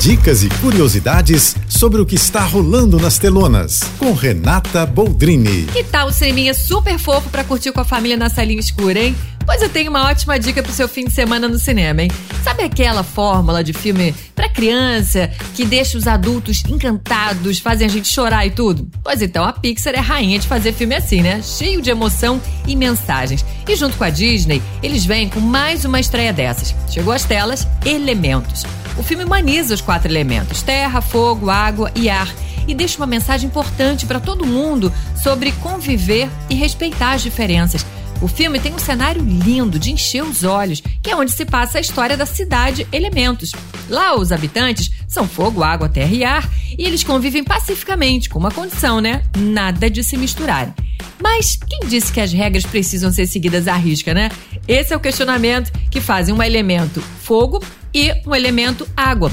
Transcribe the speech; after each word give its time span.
Dicas 0.00 0.42
e 0.42 0.48
curiosidades 0.62 1.54
sobre 1.68 2.00
o 2.00 2.06
que 2.06 2.14
está 2.14 2.40
rolando 2.40 2.98
nas 2.98 3.18
telonas, 3.18 3.80
com 3.98 4.14
Renata 4.14 4.86
Boldrini. 4.86 5.64
Que 5.64 5.84
tal 5.84 6.08
o 6.08 6.10
cineminha 6.10 6.54
super 6.54 6.98
fofo 6.98 7.28
para 7.28 7.44
curtir 7.44 7.70
com 7.70 7.82
a 7.82 7.84
família 7.84 8.16
na 8.16 8.30
salinha 8.30 8.58
escura, 8.58 8.98
hein? 8.98 9.14
Pois 9.44 9.60
eu 9.60 9.68
tenho 9.68 9.90
uma 9.90 10.08
ótima 10.08 10.38
dica 10.38 10.62
pro 10.62 10.72
seu 10.72 10.88
fim 10.88 11.04
de 11.04 11.10
semana 11.10 11.46
no 11.48 11.58
cinema, 11.58 12.00
hein? 12.00 12.10
Sabe 12.42 12.62
aquela 12.62 13.02
fórmula 13.02 13.62
de 13.62 13.74
filme 13.74 14.14
para 14.34 14.48
criança 14.48 15.30
que 15.54 15.66
deixa 15.66 15.98
os 15.98 16.06
adultos 16.06 16.62
encantados, 16.66 17.58
fazem 17.58 17.86
a 17.86 17.90
gente 17.90 18.08
chorar 18.08 18.46
e 18.46 18.50
tudo? 18.50 18.88
Pois 19.04 19.20
então, 19.20 19.44
a 19.44 19.52
Pixar 19.52 19.94
é 19.94 20.00
rainha 20.00 20.38
de 20.38 20.48
fazer 20.48 20.72
filme 20.72 20.94
assim, 20.94 21.20
né? 21.20 21.42
Cheio 21.42 21.82
de 21.82 21.90
emoção 21.90 22.40
e 22.66 22.74
mensagens. 22.74 23.44
E 23.68 23.76
junto 23.76 23.98
com 23.98 24.04
a 24.04 24.08
Disney, 24.08 24.62
eles 24.82 25.04
vêm 25.04 25.28
com 25.28 25.40
mais 25.40 25.84
uma 25.84 26.00
estreia 26.00 26.32
dessas. 26.32 26.74
Chegou 26.88 27.12
às 27.12 27.24
telas 27.24 27.68
Elementos. 27.84 28.64
O 28.96 29.02
filme 29.02 29.24
humaniza 29.24 29.74
os 29.74 29.80
quatro 29.80 30.10
elementos: 30.10 30.62
terra, 30.62 31.00
fogo, 31.00 31.50
água 31.50 31.90
e 31.94 32.08
ar 32.08 32.32
e 32.66 32.74
deixa 32.74 32.98
uma 32.98 33.06
mensagem 33.06 33.48
importante 33.48 34.06
para 34.06 34.20
todo 34.20 34.46
mundo 34.46 34.92
sobre 35.22 35.52
conviver 35.52 36.28
e 36.48 36.54
respeitar 36.54 37.12
as 37.12 37.22
diferenças. 37.22 37.84
O 38.20 38.28
filme 38.28 38.60
tem 38.60 38.74
um 38.74 38.78
cenário 38.78 39.22
lindo 39.22 39.78
de 39.78 39.90
encher 39.90 40.22
os 40.22 40.44
olhos, 40.44 40.82
que 41.02 41.10
é 41.10 41.16
onde 41.16 41.32
se 41.32 41.46
passa 41.46 41.78
a 41.78 41.80
história 41.80 42.18
da 42.18 42.26
cidade 42.26 42.86
Elementos. 42.92 43.50
Lá, 43.88 44.14
os 44.14 44.30
habitantes 44.30 44.90
são 45.08 45.26
fogo, 45.26 45.62
água, 45.62 45.88
terra 45.88 46.14
e 46.14 46.22
ar, 46.22 46.48
e 46.78 46.84
eles 46.84 47.02
convivem 47.02 47.42
pacificamente, 47.42 48.28
com 48.28 48.38
uma 48.38 48.50
condição, 48.50 49.00
né? 49.00 49.22
Nada 49.36 49.88
de 49.88 50.04
se 50.04 50.18
misturarem. 50.18 50.74
Mas 51.20 51.56
quem 51.56 51.88
disse 51.88 52.12
que 52.12 52.20
as 52.20 52.32
regras 52.32 52.64
precisam 52.64 53.10
ser 53.10 53.26
seguidas 53.26 53.66
à 53.66 53.74
risca, 53.74 54.12
né? 54.12 54.30
Esse 54.68 54.92
é 54.92 54.96
o 54.96 55.00
questionamento 55.00 55.72
que 55.90 56.00
fazem 56.00 56.34
um 56.34 56.42
elemento 56.42 57.00
fogo 57.00 57.62
e 57.94 58.12
um 58.26 58.34
elemento 58.34 58.86
água. 58.96 59.30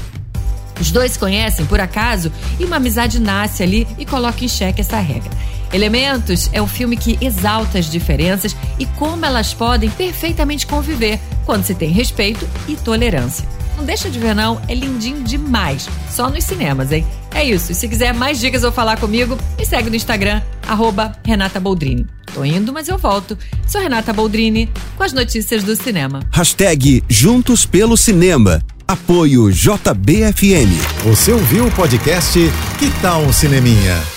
Os 0.80 0.92
dois 0.92 1.14
se 1.14 1.20
conhecem 1.20 1.66
por 1.66 1.80
acaso 1.80 2.32
e 2.60 2.66
uma 2.66 2.76
amizade 2.76 3.20
nasce 3.20 3.64
ali 3.64 3.88
e 3.98 4.06
coloca 4.06 4.44
em 4.46 4.48
xeque 4.48 4.82
essa 4.82 5.00
regra. 5.00 5.32
Elementos 5.74 6.50
é 6.54 6.62
um 6.62 6.68
filme 6.68 6.96
que 6.96 7.18
exalta 7.20 7.78
as 7.78 7.90
diferenças 7.90 8.56
e 8.80 8.86
como 8.86 9.26
elas 9.26 9.54
podem 9.54 9.90
perfeitamente 9.90 10.66
conviver 10.66 11.20
quando 11.46 11.66
se 11.66 11.76
tem 11.76 11.90
respeito 11.90 12.48
e 12.68 12.76
tolerância. 12.76 13.57
Não 13.78 13.86
deixa 13.86 14.10
de 14.10 14.18
ver 14.20 14.34
não, 14.34 14.60
é 14.68 14.74
lindinho 14.74 15.24
demais. 15.24 15.88
Só 16.10 16.30
nos 16.30 16.44
cinemas, 16.44 16.92
hein? 16.92 17.06
É 17.32 17.44
isso. 17.44 17.72
E 17.72 17.76
se 17.76 17.88
quiser 17.88 18.14
mais 18.14 18.40
dicas 18.40 18.64
ou 18.64 18.72
falar 18.72 19.00
comigo, 19.00 19.38
me 19.58 19.66
segue 19.66 19.90
no 19.90 19.96
Instagram, 19.96 20.42
arroba 20.68 21.14
Renata 21.24 21.60
Boldrini. 21.60 22.08
Tô 22.34 22.44
indo, 22.44 22.74
mas 22.74 22.88
eu 22.88 22.98
volto. 22.98 23.38
Sou 23.68 23.80
Renata 23.80 24.12
Boldrini 24.12 24.70
com 24.98 25.04
as 25.04 25.14
notícias 25.14 25.64
do 25.64 25.76
cinema. 25.76 26.22
Hashtag 26.32 27.04
Juntos 27.08 27.66
pelo 27.66 27.96
Cinema. 27.96 28.62
Apoio 28.88 29.52
JBFM. 29.52 30.72
Você 31.04 31.32
ouviu 31.32 31.68
o 31.68 31.72
podcast 31.72 32.40
Que 32.80 32.90
Tal 33.02 33.22
um 33.22 33.32
Cineminha? 33.34 34.17